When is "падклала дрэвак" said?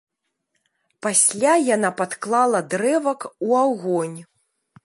1.99-3.19